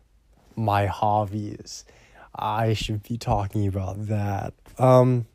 [0.54, 1.84] My hobbies.
[2.34, 4.54] I should be talking about that.
[4.78, 5.26] Um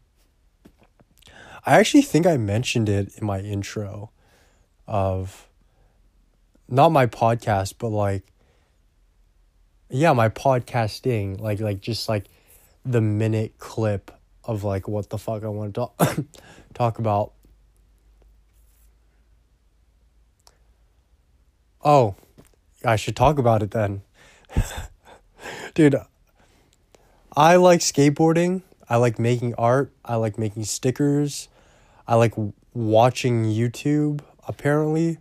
[1.65, 4.11] I actually think I mentioned it in my intro
[4.87, 5.47] of
[6.67, 8.23] not my podcast, but like
[9.89, 12.25] yeah, my podcasting, like like just like
[12.85, 14.11] the minute clip
[14.43, 16.17] of like what the fuck I want to talk
[16.73, 17.33] talk about.
[21.83, 22.15] Oh,
[22.85, 24.01] I should talk about it then.
[25.73, 25.95] Dude,
[27.35, 28.61] I like skateboarding.
[28.89, 29.91] I like making art.
[30.03, 31.47] I like making stickers.
[32.11, 32.33] I like
[32.73, 35.19] watching YouTube, apparently.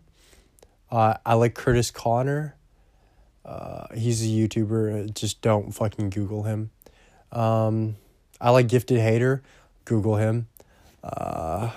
[0.91, 2.57] Uh, I like Curtis Connor.
[3.45, 5.15] Uh, he's a YouTuber.
[5.15, 6.71] Just don't fucking Google him.
[7.31, 7.95] Um,
[8.41, 9.41] I like Gifted Hater.
[9.85, 10.49] Google him.
[11.05, 11.71] Uh,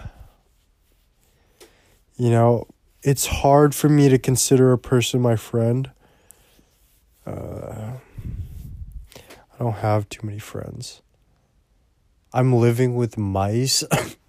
[2.17, 2.65] you know,
[3.03, 5.91] it's hard for me to consider a person my friend.
[7.27, 7.97] Uh,
[9.15, 11.03] I don't have too many friends.
[12.33, 13.83] I'm living with mice.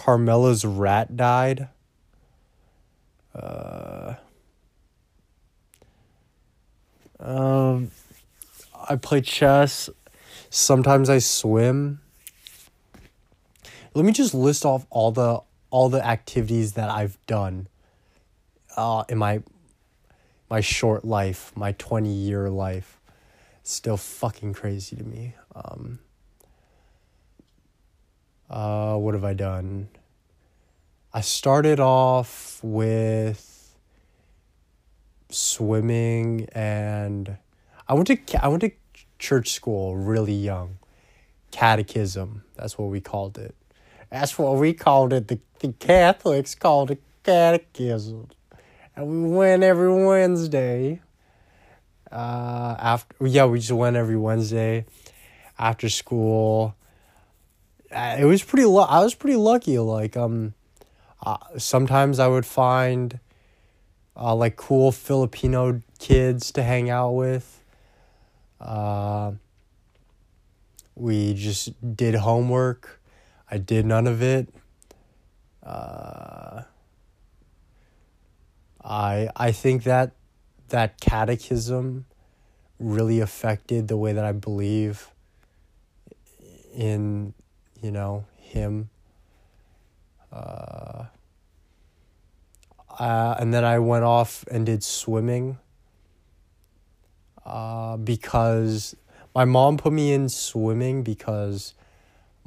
[0.00, 1.68] Carmela's rat died.
[3.34, 4.14] Uh,
[7.18, 7.90] um,
[8.88, 9.90] I play chess.
[10.48, 12.00] Sometimes I swim.
[13.92, 17.68] Let me just list off all the all the activities that I've done
[18.78, 19.42] uh, in my
[20.48, 22.98] my short life, my 20 year life.
[23.64, 25.34] still fucking crazy to me.
[25.54, 25.98] Um,
[28.50, 29.88] uh, what have I done?
[31.14, 33.76] I started off with
[35.28, 37.36] swimming and
[37.88, 38.72] I went to I went to
[39.18, 40.78] church school really young.
[41.52, 43.54] Catechism, that's what we called it.
[44.10, 45.28] That's what we called it.
[45.28, 48.28] The, the Catholics called it catechism.
[48.96, 51.00] And we went every Wednesday.
[52.10, 54.86] Uh after yeah, we just went every Wednesday
[55.58, 56.74] after school.
[57.90, 60.54] It was pretty lu- I was pretty lucky like um
[61.22, 63.18] uh, sometimes I would find
[64.16, 67.62] uh, like cool Filipino kids to hang out with
[68.60, 69.32] uh,
[70.94, 73.00] we just did homework.
[73.50, 74.48] I did none of it.
[75.62, 76.62] Uh,
[78.82, 80.12] I I think that
[80.68, 82.06] that catechism
[82.78, 85.10] really affected the way that I believe
[86.74, 87.34] in
[87.82, 88.90] you know him.
[90.32, 91.04] Uh,
[92.98, 95.58] uh, and then I went off and did swimming
[97.44, 98.94] uh, because
[99.34, 101.74] my mom put me in swimming because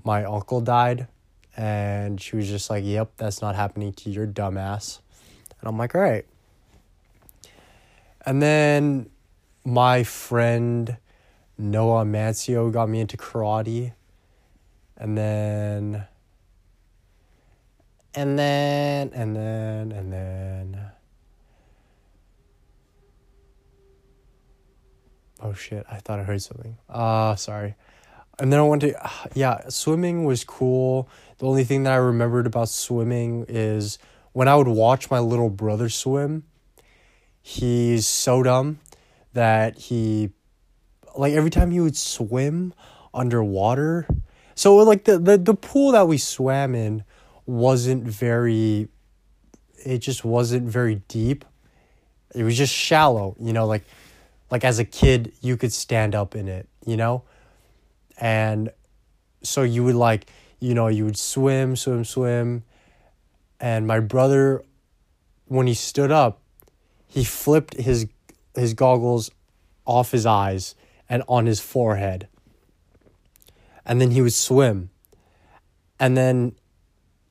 [0.03, 1.07] my uncle died
[1.55, 4.99] and she was just like yep that's not happening to your dumbass
[5.59, 6.25] and i'm like all right
[8.25, 9.09] and then
[9.63, 10.97] my friend
[11.57, 13.93] noah mancio got me into karate
[14.97, 16.07] and then
[18.15, 20.91] and then and then and then
[25.45, 26.77] Oh shit, I thought I heard something.
[26.89, 27.75] Uh sorry.
[28.39, 28.95] And then I went to
[29.33, 31.09] yeah, swimming was cool.
[31.39, 33.99] The only thing that I remembered about swimming is
[34.31, 36.43] when I would watch my little brother swim,
[37.41, 38.79] he's so dumb
[39.33, 40.29] that he
[41.15, 42.73] like every time he would swim
[43.13, 44.07] underwater.
[44.55, 47.03] So like the the, the pool that we swam in
[47.45, 48.87] wasn't very
[49.85, 51.45] it just wasn't very deep.
[52.33, 53.83] It was just shallow, you know, like
[54.49, 57.23] like as a kid you could stand up in it you know
[58.19, 58.69] and
[59.41, 60.27] so you would like
[60.63, 62.63] you know, you would swim, swim, swim.
[63.59, 64.63] And my brother,
[65.47, 66.39] when he stood up,
[67.05, 68.07] he flipped his
[68.55, 69.29] his goggles
[69.85, 70.73] off his eyes
[71.09, 72.29] and on his forehead.
[73.85, 74.89] And then he would swim.
[75.99, 76.55] And then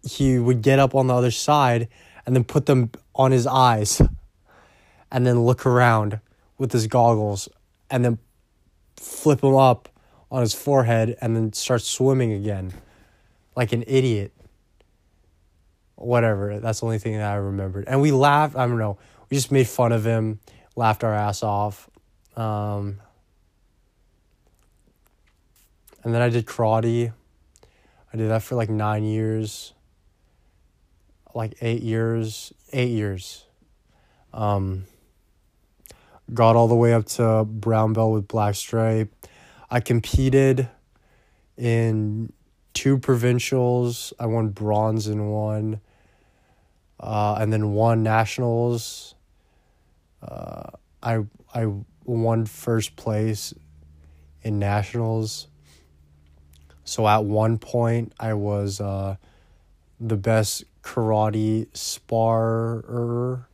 [0.08, 1.88] he would get up on the other side
[2.26, 4.00] and then put them on his eyes
[5.10, 6.20] and then look around
[6.58, 7.48] with his goggles
[7.90, 8.18] and then
[8.96, 9.88] flip them up
[10.30, 12.72] on his forehead and then start swimming again
[13.54, 14.32] like an idiot.
[15.96, 16.58] Whatever.
[16.58, 17.84] That's the only thing that I remembered.
[17.86, 18.56] And we laughed.
[18.56, 18.98] I don't know.
[19.30, 20.40] We just made fun of him,
[20.74, 21.88] laughed our ass off.
[22.36, 23.00] Um,
[26.04, 27.12] and then I did karate.
[28.12, 29.72] I did that for like nine years,
[31.34, 33.44] like eight years, eight years.
[34.32, 34.84] Um,
[36.32, 39.12] got all the way up to brown belt with black stripe.
[39.70, 40.68] I competed
[41.56, 42.32] in
[42.74, 44.12] two provincials.
[44.18, 45.80] I won bronze in one,
[47.00, 49.14] uh, and then won nationals.
[50.22, 50.70] Uh,
[51.02, 51.24] I
[51.54, 51.66] I
[52.04, 53.54] won first place
[54.42, 55.48] in nationals.
[56.84, 59.16] So at one point, I was uh,
[60.00, 63.44] the best karate sparer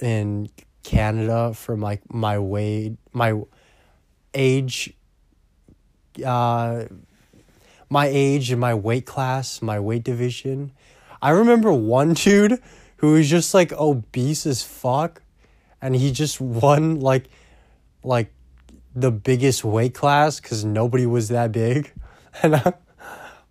[0.00, 0.48] in
[0.82, 3.40] Canada for my my weight my
[4.34, 4.92] age
[6.24, 6.84] uh
[7.88, 10.72] my age and my weight class, my weight division.
[11.22, 12.60] I remember one dude
[12.96, 15.22] who was just like obese as fuck
[15.80, 17.28] and he just won like
[18.02, 18.32] like
[18.94, 21.92] the biggest weight class cuz nobody was that big.
[22.42, 22.72] And I,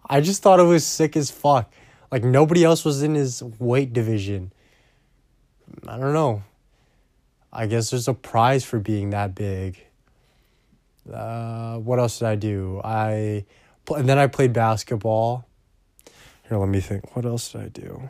[0.10, 1.72] I just thought it was sick as fuck.
[2.12, 4.52] Like nobody else was in his weight division.
[5.88, 6.44] I don't know.
[7.52, 9.78] I guess there's a prize for being that big.
[11.12, 12.82] Uh, what else did I do?
[12.84, 13.46] I
[13.89, 15.46] and then I played basketball.
[16.48, 17.16] Here, let me think.
[17.16, 18.10] What else did I do?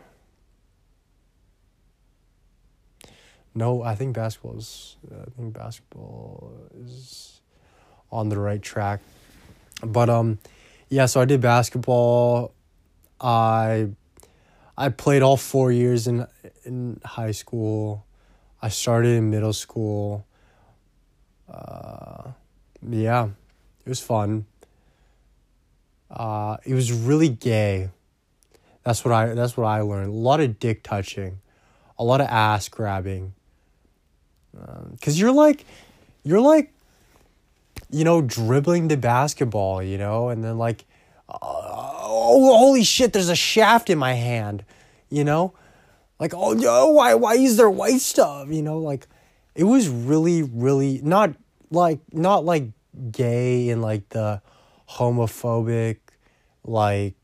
[3.56, 4.96] No, I think basketball is.
[5.12, 7.42] I think basketball is
[8.12, 9.02] on the right track.
[9.84, 10.40] But um,
[10.90, 11.06] yeah.
[11.06, 12.54] So I did basketball.
[13.22, 13.90] I
[14.78, 16.26] I played all four years in
[16.66, 18.06] in high school.
[18.62, 20.26] I started in middle school.
[21.52, 22.32] Uh,
[22.90, 23.28] yeah,
[23.86, 24.46] it was fun.
[26.10, 27.90] Uh, it was really gay.
[28.84, 29.34] That's what I.
[29.34, 30.10] That's what I learned.
[30.10, 31.40] A lot of dick touching,
[32.00, 33.34] a lot of ass grabbing.
[34.58, 35.66] Um, Cause you're like,
[36.24, 36.72] you're like,
[37.90, 40.86] you know, dribbling the basketball, you know, and then like,
[41.30, 44.64] uh, oh holy shit, there's a shaft in my hand,
[45.10, 45.54] you know,
[46.20, 49.08] like oh no, why why is there white stuff, you know, like,
[49.56, 51.32] it was really really not
[51.72, 52.70] like not like
[53.12, 54.42] gay and like the
[54.90, 55.98] homophobic
[56.64, 57.16] like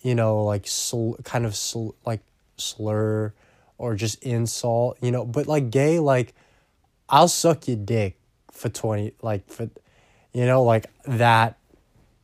[0.00, 2.20] you know like sl- kind of sl- like
[2.56, 3.32] slur
[3.78, 5.24] or just insult you know?
[5.24, 6.34] But like gay like
[7.12, 8.18] i'll suck your dick
[8.50, 9.70] for 20 like for
[10.32, 11.56] you know like that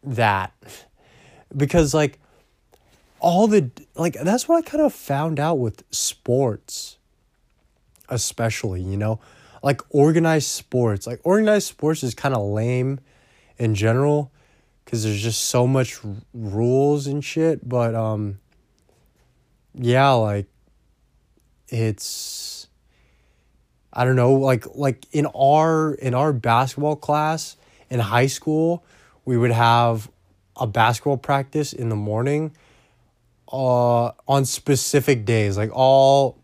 [0.02, 0.52] that
[1.56, 2.18] because like
[3.20, 6.98] all the like that's what i kind of found out with sports
[8.08, 9.20] especially you know
[9.62, 12.98] like organized sports like organized sports is kind of lame
[13.58, 14.32] in general
[14.88, 17.68] because there's just so much r- rules and shit.
[17.68, 18.38] But um,
[19.74, 20.46] yeah, like
[21.68, 22.57] it's
[23.98, 27.56] I don't know, like like in our in our basketball class
[27.90, 28.84] in high school,
[29.24, 30.08] we would have
[30.56, 32.54] a basketball practice in the morning
[33.50, 36.38] uh on specific days, like all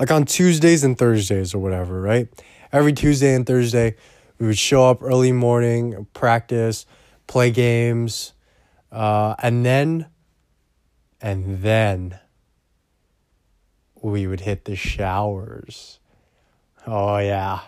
[0.00, 2.26] like on Tuesdays and Thursdays or whatever, right?
[2.72, 3.94] Every Tuesday and Thursday,
[4.40, 6.84] we would show up early morning, practice,
[7.28, 8.32] play games,
[8.90, 10.06] uh, and then,
[11.20, 12.18] and then
[14.02, 16.00] we would hit the showers.
[16.86, 17.60] Oh, yeah.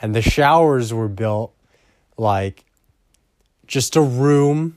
[0.00, 1.54] And the showers were built
[2.16, 2.64] like
[3.66, 4.76] just a room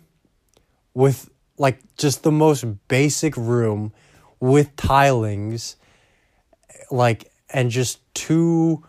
[0.94, 3.92] with like just the most basic room
[4.40, 5.76] with tilings
[6.90, 8.84] like and just two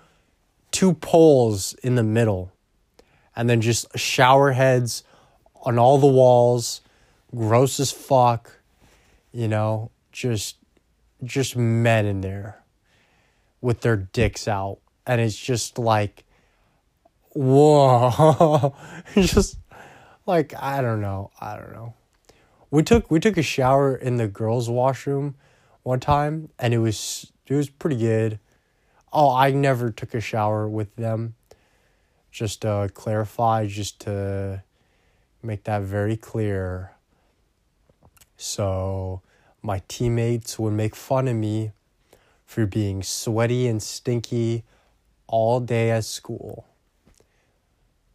[0.71, 2.53] two poles in the middle
[3.35, 5.05] and then just shower heads
[5.63, 6.81] on all the walls,
[7.35, 8.61] gross as fuck,
[9.33, 10.57] you know, just
[11.25, 12.58] just men in there
[13.61, 14.79] with their dicks out.
[15.07, 16.25] And it's just like
[17.33, 18.75] whoa.
[19.15, 19.59] just
[20.27, 21.31] like I don't know.
[21.41, 21.95] I don't know.
[22.71, 25.37] We took we took a shower in the girls' washroom
[25.83, 28.39] one time and it was it was pretty good.
[29.13, 31.35] Oh, I never took a shower with them.
[32.31, 34.63] Just to clarify, just to
[35.43, 36.93] Make that very clear.
[38.37, 39.23] So
[39.63, 41.73] my teammates would make fun of me
[42.49, 44.65] for being sweaty and stinky
[45.27, 46.65] all day at school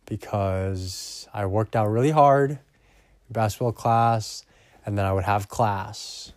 [0.07, 2.57] because I worked out really hard in
[3.29, 4.43] basketball class
[4.87, 6.33] and then I would have class.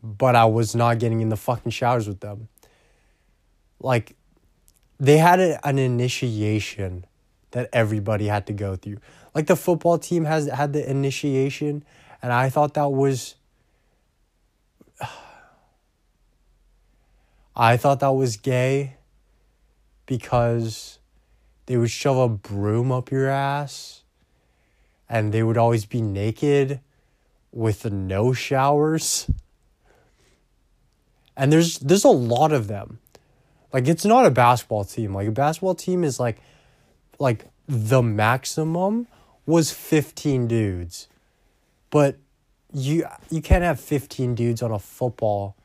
[0.00, 2.46] But I was not getting in the fucking showers with them.
[3.80, 4.14] Like,
[5.00, 7.04] they had a, an initiation
[7.50, 8.98] that everybody had to go through.
[9.34, 11.84] Like the football team has had the initiation,
[12.22, 13.34] and I thought that was
[17.56, 18.96] I thought that was gay
[20.04, 20.98] because
[21.64, 24.02] they would shove a broom up your ass
[25.08, 26.80] and they would always be naked
[27.52, 29.30] with no showers.
[31.34, 32.98] And there's there's a lot of them.
[33.72, 35.14] Like it's not a basketball team.
[35.14, 36.38] Like a basketball team is like
[37.18, 39.06] like the maximum
[39.46, 41.08] was 15 dudes.
[41.88, 42.18] But
[42.74, 45.56] you you can't have 15 dudes on a football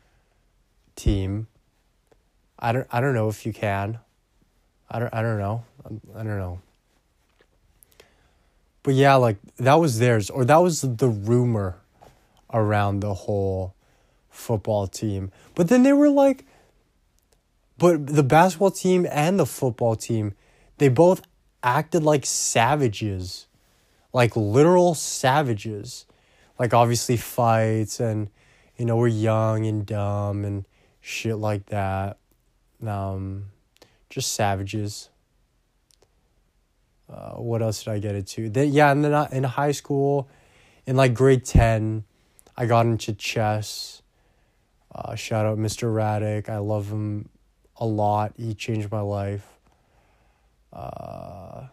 [0.95, 1.47] team
[2.61, 3.99] I don't I don't know if you can.
[4.89, 5.63] I don't I don't know.
[6.15, 6.61] I don't know.
[8.83, 11.77] But yeah, like that was theirs or that was the rumor
[12.53, 13.73] around the whole
[14.29, 15.31] football team.
[15.55, 16.45] But then they were like
[17.77, 20.35] but the basketball team and the football team,
[20.77, 21.23] they both
[21.63, 23.47] acted like savages.
[24.13, 26.05] Like literal savages.
[26.59, 28.29] Like obviously fights and
[28.77, 30.65] you know, we're young and dumb and
[31.01, 32.17] shit like that
[32.89, 33.45] um,
[34.09, 35.09] just savages.
[37.11, 38.49] Uh, what else did I get into?
[38.49, 40.29] Then yeah, and then uh, in high school,
[40.85, 42.05] in like grade ten,
[42.55, 44.01] I got into chess.
[44.93, 45.93] Uh, shout out Mr.
[45.93, 46.49] Raddick.
[46.49, 47.29] I love him
[47.77, 48.33] a lot.
[48.37, 49.47] He changed my life.
[50.71, 51.67] Uh,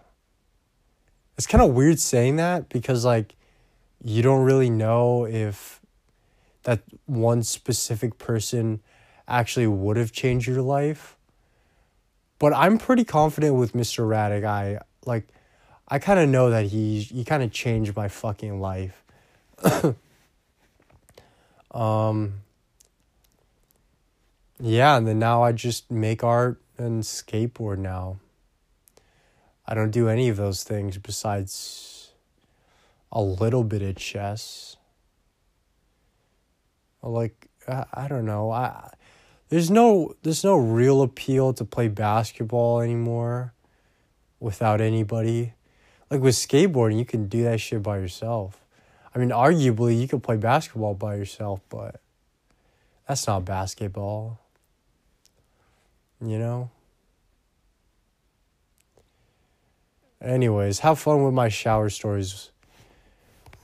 [1.37, 3.37] it's kind of weird saying that because like
[4.03, 5.81] you don't really know if
[6.65, 8.81] that one specific person
[9.29, 11.17] actually would have changed your life.
[12.39, 14.07] But I'm pretty confident with Mr.
[14.07, 14.45] Raddick.
[14.45, 15.29] I like
[15.87, 19.05] I kind of know that he he kind of changed my fucking life.
[21.73, 22.35] um
[24.61, 28.19] yeah, and then now I just make art and skateboard now.
[29.67, 32.13] I don't do any of those things besides
[33.13, 34.77] a little bit of chess.
[37.03, 38.51] Like I, I don't know.
[38.51, 38.91] I
[39.49, 43.55] there's no there's no real appeal to play basketball anymore
[44.41, 45.55] without anybody.
[46.11, 48.65] Like with skateboarding, you can do that shit by yourself.
[49.15, 52.01] I mean, arguably you could play basketball by yourself, but
[53.07, 54.39] that's not basketball.
[56.21, 56.71] You know?
[60.21, 62.51] Anyways, have fun with my shower stories.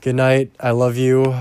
[0.00, 0.52] Good night.
[0.60, 1.34] I love you.